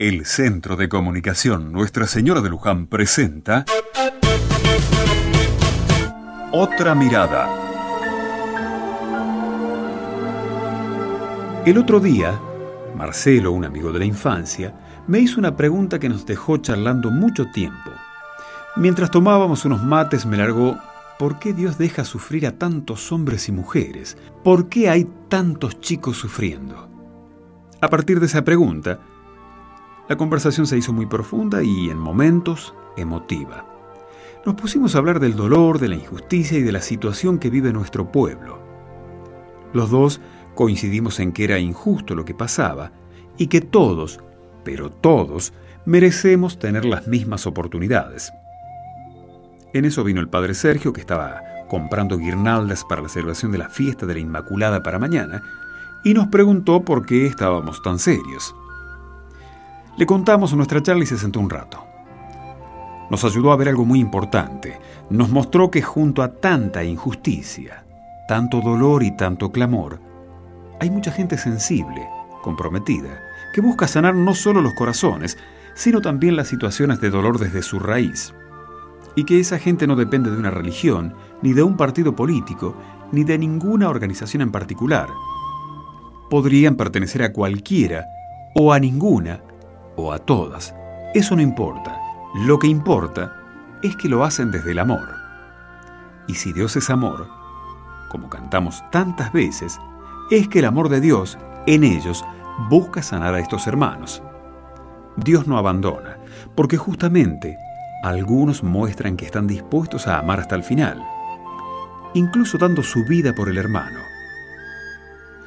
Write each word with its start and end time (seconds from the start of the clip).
El 0.00 0.24
Centro 0.24 0.76
de 0.76 0.88
Comunicación 0.88 1.72
Nuestra 1.72 2.06
Señora 2.06 2.40
de 2.40 2.48
Luján 2.48 2.86
presenta 2.86 3.66
Otra 6.52 6.94
Mirada. 6.94 7.46
El 11.66 11.76
otro 11.76 12.00
día, 12.00 12.40
Marcelo, 12.96 13.52
un 13.52 13.66
amigo 13.66 13.92
de 13.92 13.98
la 13.98 14.06
infancia, 14.06 14.74
me 15.06 15.18
hizo 15.18 15.38
una 15.38 15.54
pregunta 15.54 15.98
que 15.98 16.08
nos 16.08 16.24
dejó 16.24 16.56
charlando 16.56 17.10
mucho 17.10 17.50
tiempo. 17.50 17.90
Mientras 18.76 19.10
tomábamos 19.10 19.66
unos 19.66 19.84
mates 19.84 20.24
me 20.24 20.38
largó, 20.38 20.78
¿por 21.18 21.38
qué 21.38 21.52
Dios 21.52 21.76
deja 21.76 22.04
sufrir 22.04 22.46
a 22.46 22.52
tantos 22.52 23.12
hombres 23.12 23.50
y 23.50 23.52
mujeres? 23.52 24.16
¿Por 24.42 24.70
qué 24.70 24.88
hay 24.88 25.06
tantos 25.28 25.78
chicos 25.78 26.16
sufriendo? 26.16 26.88
A 27.82 27.88
partir 27.90 28.18
de 28.18 28.24
esa 28.24 28.42
pregunta, 28.44 28.98
la 30.10 30.16
conversación 30.16 30.66
se 30.66 30.76
hizo 30.76 30.92
muy 30.92 31.06
profunda 31.06 31.62
y 31.62 31.88
en 31.88 31.96
momentos 31.96 32.74
emotiva. 32.96 33.64
Nos 34.44 34.56
pusimos 34.56 34.96
a 34.96 34.98
hablar 34.98 35.20
del 35.20 35.36
dolor, 35.36 35.78
de 35.78 35.86
la 35.86 35.94
injusticia 35.94 36.58
y 36.58 36.62
de 36.62 36.72
la 36.72 36.80
situación 36.80 37.38
que 37.38 37.48
vive 37.48 37.72
nuestro 37.72 38.10
pueblo. 38.10 38.58
Los 39.72 39.88
dos 39.88 40.20
coincidimos 40.56 41.20
en 41.20 41.30
que 41.30 41.44
era 41.44 41.60
injusto 41.60 42.16
lo 42.16 42.24
que 42.24 42.34
pasaba 42.34 42.90
y 43.38 43.46
que 43.46 43.60
todos, 43.60 44.18
pero 44.64 44.90
todos, 44.90 45.52
merecemos 45.84 46.58
tener 46.58 46.84
las 46.84 47.06
mismas 47.06 47.46
oportunidades. 47.46 48.32
En 49.72 49.84
eso 49.84 50.02
vino 50.02 50.20
el 50.20 50.28
padre 50.28 50.54
Sergio, 50.54 50.92
que 50.92 51.02
estaba 51.02 51.40
comprando 51.68 52.18
guirnaldas 52.18 52.84
para 52.84 53.02
la 53.02 53.08
celebración 53.08 53.52
de 53.52 53.58
la 53.58 53.68
fiesta 53.68 54.06
de 54.06 54.14
la 54.14 54.20
Inmaculada 54.20 54.82
para 54.82 54.98
mañana, 54.98 55.40
y 56.02 56.14
nos 56.14 56.26
preguntó 56.26 56.84
por 56.84 57.06
qué 57.06 57.26
estábamos 57.26 57.80
tan 57.80 58.00
serios. 58.00 58.56
Le 60.00 60.06
contamos 60.06 60.54
nuestra 60.54 60.82
charla 60.82 61.04
y 61.04 61.06
se 61.06 61.18
sentó 61.18 61.40
un 61.40 61.50
rato. 61.50 61.84
Nos 63.10 63.22
ayudó 63.22 63.52
a 63.52 63.56
ver 63.56 63.68
algo 63.68 63.84
muy 63.84 64.00
importante. 64.00 64.80
Nos 65.10 65.28
mostró 65.28 65.70
que 65.70 65.82
junto 65.82 66.22
a 66.22 66.32
tanta 66.32 66.82
injusticia, 66.82 67.84
tanto 68.26 68.62
dolor 68.62 69.02
y 69.02 69.14
tanto 69.14 69.52
clamor, 69.52 70.00
hay 70.80 70.88
mucha 70.88 71.12
gente 71.12 71.36
sensible, 71.36 72.08
comprometida, 72.40 73.20
que 73.52 73.60
busca 73.60 73.86
sanar 73.86 74.14
no 74.14 74.34
solo 74.34 74.62
los 74.62 74.72
corazones, 74.72 75.36
sino 75.74 76.00
también 76.00 76.34
las 76.34 76.48
situaciones 76.48 77.02
de 77.02 77.10
dolor 77.10 77.38
desde 77.38 77.60
su 77.60 77.78
raíz. 77.78 78.32
Y 79.16 79.24
que 79.24 79.38
esa 79.38 79.58
gente 79.58 79.86
no 79.86 79.96
depende 79.96 80.30
de 80.30 80.38
una 80.38 80.50
religión, 80.50 81.12
ni 81.42 81.52
de 81.52 81.62
un 81.62 81.76
partido 81.76 82.16
político, 82.16 82.74
ni 83.12 83.22
de 83.24 83.36
ninguna 83.36 83.90
organización 83.90 84.40
en 84.40 84.50
particular, 84.50 85.10
podrían 86.30 86.76
pertenecer 86.76 87.22
a 87.22 87.34
cualquiera, 87.34 88.06
o 88.54 88.72
a 88.72 88.80
ninguna, 88.80 89.42
o 89.96 90.12
a 90.12 90.18
todas. 90.18 90.74
Eso 91.14 91.36
no 91.36 91.42
importa. 91.42 91.98
Lo 92.34 92.58
que 92.58 92.68
importa 92.68 93.34
es 93.82 93.96
que 93.96 94.08
lo 94.08 94.24
hacen 94.24 94.50
desde 94.50 94.72
el 94.72 94.78
amor. 94.78 95.08
Y 96.26 96.34
si 96.34 96.52
Dios 96.52 96.76
es 96.76 96.90
amor, 96.90 97.28
como 98.08 98.28
cantamos 98.28 98.82
tantas 98.90 99.32
veces, 99.32 99.78
es 100.30 100.48
que 100.48 100.60
el 100.60 100.64
amor 100.66 100.88
de 100.88 101.00
Dios 101.00 101.38
en 101.66 101.84
ellos 101.84 102.24
busca 102.68 103.02
sanar 103.02 103.34
a 103.34 103.40
estos 103.40 103.66
hermanos. 103.66 104.22
Dios 105.16 105.46
no 105.46 105.58
abandona, 105.58 106.18
porque 106.54 106.76
justamente 106.76 107.58
algunos 108.02 108.62
muestran 108.62 109.16
que 109.16 109.26
están 109.26 109.46
dispuestos 109.46 110.06
a 110.06 110.18
amar 110.18 110.40
hasta 110.40 110.54
el 110.54 110.62
final, 110.62 111.04
incluso 112.14 112.58
dando 112.58 112.82
su 112.82 113.04
vida 113.04 113.34
por 113.34 113.48
el 113.48 113.58
hermano. 113.58 114.00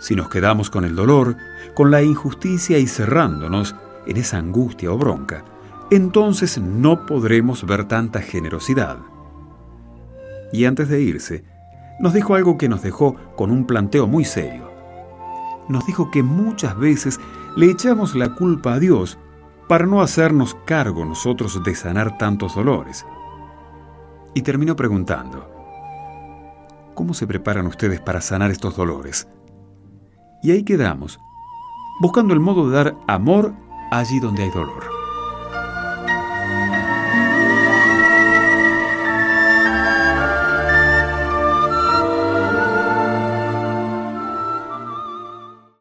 Si 0.00 0.14
nos 0.14 0.28
quedamos 0.28 0.70
con 0.70 0.84
el 0.84 0.94
dolor, 0.94 1.36
con 1.74 1.90
la 1.90 2.02
injusticia 2.02 2.78
y 2.78 2.86
cerrándonos 2.86 3.74
en 4.06 4.16
esa 4.16 4.38
angustia 4.38 4.92
o 4.92 4.98
bronca, 4.98 5.44
entonces 5.90 6.58
no 6.58 7.06
podremos 7.06 7.64
ver 7.64 7.86
tanta 7.86 8.20
generosidad. 8.20 8.98
Y 10.52 10.64
antes 10.64 10.88
de 10.88 11.00
irse, 11.00 11.44
nos 11.98 12.12
dijo 12.12 12.34
algo 12.34 12.58
que 12.58 12.68
nos 12.68 12.82
dejó 12.82 13.16
con 13.36 13.50
un 13.50 13.66
planteo 13.66 14.06
muy 14.06 14.24
serio. 14.24 14.70
Nos 15.68 15.86
dijo 15.86 16.10
que 16.10 16.22
muchas 16.22 16.76
veces 16.78 17.20
le 17.56 17.70
echamos 17.70 18.14
la 18.14 18.34
culpa 18.34 18.74
a 18.74 18.78
Dios 18.78 19.18
para 19.68 19.86
no 19.86 20.00
hacernos 20.00 20.56
cargo 20.64 21.04
nosotros 21.04 21.62
de 21.64 21.74
sanar 21.74 22.18
tantos 22.18 22.54
dolores. 22.54 23.06
Y 24.34 24.42
terminó 24.42 24.76
preguntando, 24.76 25.50
¿cómo 26.94 27.14
se 27.14 27.26
preparan 27.26 27.66
ustedes 27.66 28.00
para 28.00 28.20
sanar 28.20 28.50
estos 28.50 28.76
dolores? 28.76 29.28
Y 30.42 30.50
ahí 30.52 30.62
quedamos, 30.62 31.18
buscando 32.00 32.34
el 32.34 32.40
modo 32.40 32.68
de 32.68 32.76
dar 32.76 32.96
amor 33.08 33.54
allí 33.90 34.20
donde 34.20 34.44
hay 34.44 34.50
dolor. 34.50 34.95